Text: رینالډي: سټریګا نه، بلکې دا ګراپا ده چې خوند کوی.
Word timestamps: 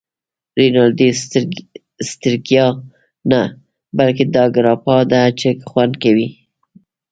رینالډي: 0.57 1.09
سټریګا 2.09 2.65
نه، 3.31 3.41
بلکې 3.97 4.23
دا 4.35 4.43
ګراپا 4.55 4.97
ده 5.11 5.21
چې 5.39 5.49
خوند 5.69 5.93
کوی. 6.03 6.27